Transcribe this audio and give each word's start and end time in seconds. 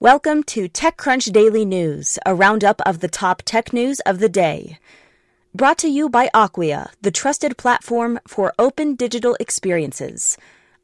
Welcome 0.00 0.42
to 0.48 0.68
TechCrunch 0.68 1.32
Daily 1.32 1.64
News, 1.64 2.18
a 2.26 2.34
roundup 2.34 2.80
of 2.84 2.98
the 2.98 3.06
top 3.06 3.42
tech 3.42 3.72
news 3.72 4.00
of 4.00 4.18
the 4.18 4.28
day. 4.28 4.80
Brought 5.54 5.78
to 5.78 5.88
you 5.88 6.08
by 6.08 6.28
Acquia, 6.34 6.90
the 7.00 7.12
trusted 7.12 7.56
platform 7.56 8.18
for 8.26 8.52
open 8.58 8.96
digital 8.96 9.36
experiences. 9.38 10.36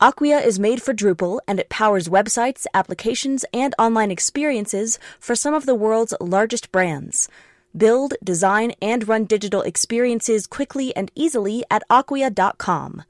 Acquia 0.00 0.40
is 0.40 0.58
made 0.58 0.82
for 0.82 0.92
Drupal 0.92 1.38
and 1.46 1.60
it 1.60 1.68
powers 1.68 2.08
websites, 2.08 2.66
applications, 2.74 3.44
and 3.54 3.76
online 3.78 4.10
experiences 4.10 4.98
for 5.20 5.36
some 5.36 5.54
of 5.54 5.66
the 5.66 5.76
world's 5.76 6.12
largest 6.20 6.72
brands. 6.72 7.28
Build, 7.76 8.14
design, 8.24 8.72
and 8.82 9.06
run 9.06 9.24
digital 9.24 9.62
experiences 9.62 10.48
quickly 10.48 10.94
and 10.96 11.12
easily 11.14 11.62
at 11.70 11.84
acquia.com. 11.88 13.04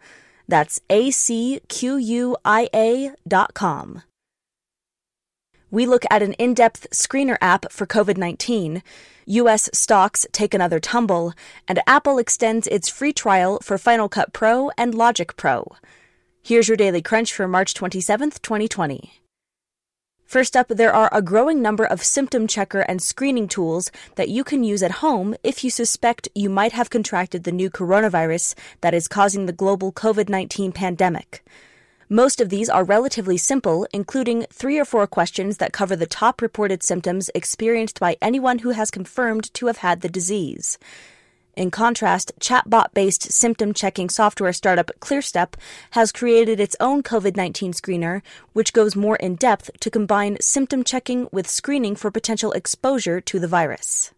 That's 0.47 0.79
A 0.91 1.11
C 1.11 1.61
Q 1.69 1.97
U 1.97 2.37
I 2.45 2.69
A.com. 2.75 4.03
We 5.77 5.85
look 5.85 6.07
at 6.11 6.23
an 6.23 6.33
in 6.39 6.55
depth 6.55 6.89
screener 6.89 7.37
app 7.43 7.71
for 7.71 7.87
COVID 7.87 8.17
19. 8.17 8.83
US 9.27 9.69
stocks 9.75 10.27
take 10.33 10.55
another 10.55 10.81
tumble, 10.81 11.35
and 11.69 11.83
Apple 11.87 12.17
extends 12.17 12.67
its 12.69 12.89
free 12.89 13.13
trial 13.13 13.59
for 13.63 13.77
Final 13.77 14.09
Cut 14.09 14.33
Pro 14.33 14.71
and 14.79 14.95
Logic 14.95 15.37
Pro. 15.37 15.71
Here's 16.43 16.67
your 16.67 16.79
daily 16.79 17.03
crunch 17.03 17.31
for 17.31 17.47
March 17.47 17.75
27th, 17.75 18.41
2020. 18.41 19.21
First 20.25 20.57
up, 20.57 20.69
there 20.69 20.95
are 20.95 21.11
a 21.13 21.21
growing 21.21 21.61
number 21.61 21.85
of 21.85 22.03
symptom 22.03 22.47
checker 22.47 22.81
and 22.81 23.03
screening 23.03 23.47
tools 23.47 23.91
that 24.15 24.31
you 24.31 24.45
can 24.45 24.65
use 24.65 24.83
at 24.83 25.03
home 25.03 25.37
if 25.45 25.63
you 25.63 25.69
suspect 25.69 26.31
you 26.35 26.49
might 26.49 26.73
have 26.73 26.89
contracted 26.89 27.45
the 27.45 27.53
new 27.53 27.69
coronavirus 27.69 28.55
that 28.81 28.95
is 28.95 29.09
causing 29.09 29.45
the 29.45 29.53
global 29.53 29.93
COVID 29.93 30.31
19 30.31 30.73
pandemic. 30.73 31.45
Most 32.09 32.41
of 32.41 32.51
these 32.51 32.69
are 32.69 32.85
relatively 32.85 33.37
simple, 33.37 33.85
including 33.93 34.47
three 34.53 34.79
or 34.79 34.85
four 34.85 35.09
questions 35.09 35.57
that 35.57 35.73
cover 35.73 35.97
the 35.97 36.07
top 36.07 36.41
reported 36.41 36.85
symptoms 36.85 37.31
experienced 37.35 37.99
by 37.99 38.17
anyone 38.23 38.61
who 38.61 38.71
has 38.71 38.93
confirmed 38.93 39.53
to 39.55 39.67
have 39.67 39.79
had 39.79 40.03
the 40.03 40.09
disease. 40.09 40.79
In 41.57 41.73
contrast, 41.73 42.31
chatbot 42.39 42.95
based 42.95 43.33
symptom 43.33 43.75
checking 43.75 44.09
software 44.09 44.53
startup 44.53 44.93
ClearStep 45.01 45.55
has 45.93 46.13
created 46.13 46.61
its 46.61 46.77
own 46.79 47.03
COVID 47.03 47.35
19 47.35 47.73
screener, 47.73 48.23
which 48.53 48.73
goes 48.73 48.95
more 48.95 49.17
in 49.17 49.35
depth 49.35 49.73
to 49.81 49.91
combine 49.91 50.37
symptom 50.41 50.85
checking 50.85 51.29
with 51.33 51.49
screening 51.49 51.97
for 51.97 52.13
potential 52.13 52.53
exposure 52.53 53.21
to 53.21 53.41
the 53.41 53.49
virus. 53.49 54.13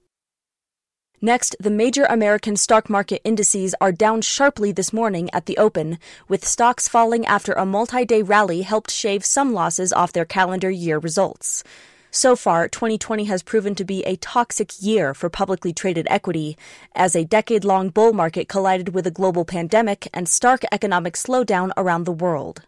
Next, 1.20 1.56
the 1.58 1.70
major 1.70 2.04
American 2.04 2.54
stock 2.54 2.88
market 2.88 3.20
indices 3.24 3.74
are 3.80 3.90
down 3.90 4.20
sharply 4.20 4.70
this 4.70 4.92
morning 4.92 5.28
at 5.32 5.46
the 5.46 5.58
open, 5.58 5.98
with 6.28 6.46
stocks 6.46 6.86
falling 6.86 7.26
after 7.26 7.54
a 7.54 7.66
multi 7.66 8.04
day 8.04 8.22
rally 8.22 8.62
helped 8.62 8.92
shave 8.92 9.24
some 9.24 9.52
losses 9.52 9.92
off 9.92 10.12
their 10.12 10.24
calendar 10.24 10.70
year 10.70 11.00
results. 11.00 11.64
So 12.12 12.36
far, 12.36 12.68
2020 12.68 13.24
has 13.24 13.42
proven 13.42 13.74
to 13.74 13.84
be 13.84 14.04
a 14.04 14.14
toxic 14.14 14.80
year 14.80 15.12
for 15.12 15.28
publicly 15.28 15.72
traded 15.72 16.06
equity, 16.08 16.56
as 16.94 17.16
a 17.16 17.24
decade 17.24 17.64
long 17.64 17.88
bull 17.88 18.12
market 18.12 18.48
collided 18.48 18.90
with 18.90 19.04
a 19.04 19.10
global 19.10 19.44
pandemic 19.44 20.08
and 20.14 20.28
stark 20.28 20.62
economic 20.70 21.14
slowdown 21.14 21.72
around 21.76 22.04
the 22.04 22.12
world. 22.12 22.62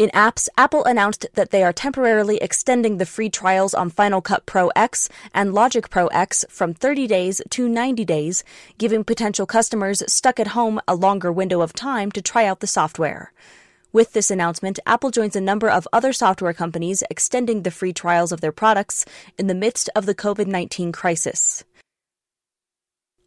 In 0.00 0.08
apps, 0.14 0.48
Apple 0.56 0.82
announced 0.86 1.26
that 1.34 1.50
they 1.50 1.62
are 1.62 1.74
temporarily 1.74 2.38
extending 2.38 2.96
the 2.96 3.04
free 3.04 3.28
trials 3.28 3.74
on 3.74 3.90
Final 3.90 4.22
Cut 4.22 4.46
Pro 4.46 4.68
X 4.68 5.10
and 5.34 5.52
Logic 5.52 5.90
Pro 5.90 6.06
X 6.06 6.42
from 6.48 6.72
30 6.72 7.06
days 7.06 7.42
to 7.50 7.68
90 7.68 8.06
days, 8.06 8.42
giving 8.78 9.04
potential 9.04 9.44
customers 9.44 10.02
stuck 10.10 10.40
at 10.40 10.56
home 10.56 10.80
a 10.88 10.94
longer 10.94 11.30
window 11.30 11.60
of 11.60 11.74
time 11.74 12.10
to 12.12 12.22
try 12.22 12.46
out 12.46 12.60
the 12.60 12.66
software. 12.66 13.34
With 13.92 14.14
this 14.14 14.30
announcement, 14.30 14.78
Apple 14.86 15.10
joins 15.10 15.36
a 15.36 15.40
number 15.42 15.68
of 15.68 15.86
other 15.92 16.14
software 16.14 16.54
companies 16.54 17.02
extending 17.10 17.60
the 17.60 17.70
free 17.70 17.92
trials 17.92 18.32
of 18.32 18.40
their 18.40 18.52
products 18.52 19.04
in 19.36 19.48
the 19.48 19.54
midst 19.54 19.90
of 19.94 20.06
the 20.06 20.14
COVID 20.14 20.46
19 20.46 20.92
crisis. 20.92 21.62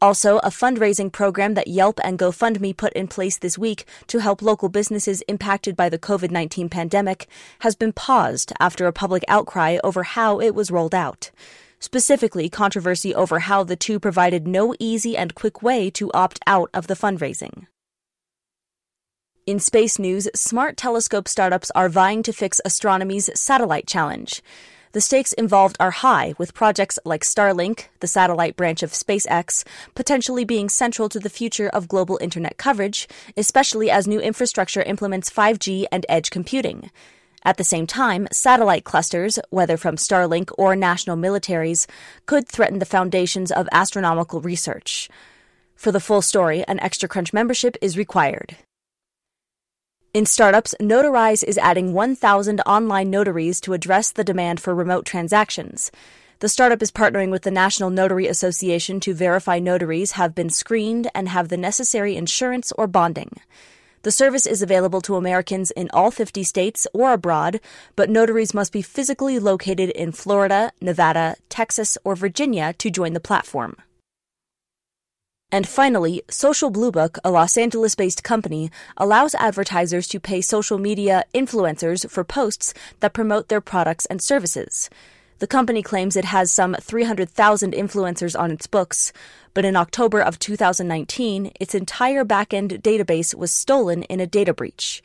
Also, 0.04 0.40
a 0.40 0.50
fundraising 0.50 1.10
program 1.10 1.54
that 1.54 1.70
Yelp 1.70 1.98
and 2.04 2.20
GoFundMe 2.20 2.76
put 2.76 2.92
in 2.92 3.08
place 3.08 3.38
this 3.38 3.58
week 3.58 3.86
to 4.08 4.20
help 4.20 4.42
local 4.42 4.68
businesses 4.68 5.22
impacted 5.30 5.78
by 5.78 5.88
the 5.88 5.98
COVID 5.98 6.30
19 6.30 6.68
pandemic 6.68 7.26
has 7.60 7.74
been 7.74 7.94
paused 7.94 8.52
after 8.60 8.86
a 8.86 8.92
public 8.92 9.24
outcry 9.30 9.78
over 9.82 10.04
how 10.04 10.42
it 10.42 10.54
was 10.54 10.70
rolled 10.70 10.94
out. 10.94 11.32
Specifically, 11.80 12.50
controversy 12.50 13.16
over 13.16 13.40
how 13.40 13.64
the 13.64 13.78
two 13.78 13.98
provided 13.98 14.46
no 14.46 14.76
easy 14.78 15.16
and 15.16 15.36
quick 15.36 15.64
way 15.64 15.90
to 15.92 16.12
opt 16.12 16.42
out 16.46 16.70
of 16.74 16.88
the 16.88 16.96
fundraising. 16.96 17.68
In 19.46 19.58
space 19.58 19.98
news, 19.98 20.28
smart 20.36 20.76
telescope 20.76 21.30
startups 21.30 21.72
are 21.76 21.88
vying 21.88 22.24
to 22.24 22.34
fix 22.34 22.60
astronomy's 22.66 23.30
satellite 23.40 23.88
challenge. 23.88 24.44
The 24.94 25.02
stakes 25.02 25.34
involved 25.34 25.76
are 25.80 25.90
high, 25.90 26.36
with 26.38 26.54
projects 26.54 27.00
like 27.04 27.24
Starlink, 27.24 27.86
the 28.00 28.06
satellite 28.06 28.56
branch 28.56 28.84
of 28.84 28.92
SpaceX, 28.92 29.64
potentially 29.96 30.46
being 30.46 30.70
central 30.70 31.10
to 31.10 31.20
the 31.20 31.32
future 31.32 31.68
of 31.68 31.88
global 31.88 32.20
internet 32.22 32.58
coverage, 32.58 33.08
especially 33.36 33.90
as 33.90 34.06
new 34.06 34.20
infrastructure 34.20 34.84
implements 34.84 35.32
5G 35.32 35.86
and 35.92 36.06
edge 36.08 36.30
computing. 36.30 36.92
At 37.44 37.58
the 37.58 37.64
same 37.64 37.88
time, 37.88 38.28
satellite 38.32 38.84
clusters, 38.84 39.40
whether 39.50 39.78
from 39.78 39.96
Starlink 39.96 40.52
or 40.60 40.76
national 40.76 41.18
militaries, 41.18 41.88
could 42.28 42.48
threaten 42.48 42.78
the 42.78 42.86
foundations 42.86 43.52
of 43.52 43.68
astronomical 43.72 44.42
research. 44.42 45.10
For 45.76 45.92
the 45.92 46.00
full 46.00 46.22
story, 46.22 46.64
an 46.68 46.80
Extra 46.82 47.10
Crunch 47.10 47.34
membership 47.34 47.78
is 47.82 47.98
required. 47.98 48.58
In 50.14 50.28
startups, 50.28 50.76
Notarize 50.80 51.44
is 51.44 51.58
adding 51.58 51.92
1,000 51.92 52.62
online 52.68 53.10
notaries 53.10 53.60
to 53.62 53.74
address 53.74 54.12
the 54.12 54.24
demand 54.24 54.60
for 54.60 54.76
remote 54.76 55.08
transactions. 55.08 55.90
The 56.38 56.48
startup 56.48 56.84
is 56.84 56.92
partnering 56.92 57.32
with 57.32 57.42
the 57.42 57.50
National 57.50 57.90
Notary 57.90 58.28
Association 58.28 59.00
to 59.00 59.16
verify 59.16 59.58
notaries 59.58 60.12
have 60.12 60.36
been 60.36 60.52
screened 60.52 61.10
and 61.16 61.30
have 61.30 61.50
the 61.50 61.58
necessary 61.58 62.16
insurance 62.16 62.72
or 62.74 62.86
bonding. 62.86 63.32
The 64.04 64.12
service 64.12 64.46
is 64.46 64.62
available 64.62 65.02
to 65.02 65.16
Americans 65.16 65.72
in 65.72 65.90
all 65.94 66.12
50 66.12 66.44
states 66.44 66.86
or 66.94 67.14
abroad, 67.14 67.60
but 67.96 68.12
notaries 68.12 68.54
must 68.54 68.72
be 68.72 68.84
physically 68.84 69.40
located 69.40 69.90
in 69.90 70.12
Florida, 70.12 70.74
Nevada, 70.80 71.38
Texas, 71.50 71.98
or 72.04 72.16
Virginia 72.16 72.74
to 72.74 72.92
join 72.92 73.14
the 73.14 73.20
platform. 73.20 73.78
And 75.54 75.68
finally, 75.68 76.24
Social 76.32 76.72
Bluebook, 76.72 77.20
a 77.24 77.30
Los 77.30 77.58
Angeles 77.58 77.94
based 77.94 78.24
company, 78.24 78.72
allows 78.98 79.36
advertisers 79.36 80.08
to 80.08 80.20
pay 80.20 80.42
social 80.42 80.80
media 80.80 81.26
influencers 81.32 82.10
for 82.10 82.24
posts 82.24 82.74
that 83.02 83.14
promote 83.14 83.50
their 83.50 83.62
products 83.62 84.08
and 84.08 84.20
services. 84.20 84.90
The 85.38 85.46
company 85.46 85.84
claims 85.84 86.16
it 86.16 86.26
has 86.26 86.52
some 86.52 86.76
300,000 86.82 87.72
influencers 87.72 88.38
on 88.38 88.50
its 88.50 88.66
books, 88.66 89.14
but 89.54 89.64
in 89.64 89.76
October 89.76 90.22
of 90.22 90.40
2019, 90.40 91.52
its 91.60 91.76
entire 91.76 92.26
backend 92.26 92.82
database 92.82 93.36
was 93.36 93.52
stolen 93.52 94.02
in 94.04 94.20
a 94.20 94.26
data 94.26 94.56
breach. 94.56 95.04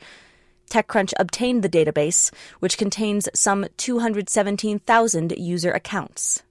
TechCrunch 0.71 1.13
obtained 1.19 1.61
the 1.61 1.69
database, 1.69 2.33
which 2.59 2.79
contains 2.79 3.29
some 3.35 3.67
217,000 3.77 5.33
user 5.37 5.71
accounts. 5.71 6.41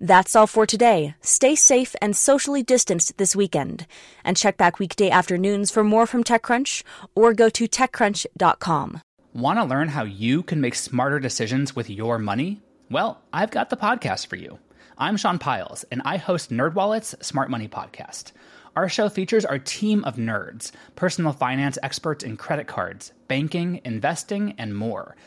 That's 0.00 0.34
all 0.34 0.48
for 0.48 0.66
today. 0.66 1.14
Stay 1.20 1.54
safe 1.54 1.94
and 2.02 2.16
socially 2.16 2.62
distanced 2.62 3.16
this 3.16 3.36
weekend. 3.36 3.86
And 4.24 4.36
check 4.36 4.56
back 4.56 4.78
weekday 4.78 5.08
afternoons 5.08 5.70
for 5.70 5.84
more 5.84 6.06
from 6.06 6.24
TechCrunch 6.24 6.82
or 7.14 7.32
go 7.32 7.48
to 7.50 7.68
TechCrunch.com. 7.68 9.00
Want 9.32 9.58
to 9.58 9.64
learn 9.64 9.88
how 9.88 10.04
you 10.04 10.42
can 10.42 10.60
make 10.60 10.74
smarter 10.74 11.20
decisions 11.20 11.76
with 11.76 11.88
your 11.90 12.18
money? 12.18 12.60
Well, 12.90 13.20
I've 13.32 13.50
got 13.50 13.70
the 13.70 13.76
podcast 13.76 14.26
for 14.26 14.36
you. 14.36 14.58
I'm 14.98 15.16
Sean 15.16 15.38
Pyles, 15.38 15.84
and 15.90 16.02
I 16.04 16.18
host 16.18 16.50
NerdWallet's 16.50 17.26
Smart 17.26 17.50
Money 17.50 17.66
Podcast. 17.66 18.32
Our 18.76 18.88
show 18.88 19.08
features 19.08 19.44
our 19.44 19.58
team 19.58 20.04
of 20.04 20.16
nerds, 20.16 20.70
personal 20.94 21.32
finance 21.32 21.78
experts 21.82 22.22
in 22.22 22.36
credit 22.36 22.66
cards, 22.66 23.12
banking, 23.28 23.80
investing, 23.84 24.54
and 24.58 24.76
more– 24.76 25.16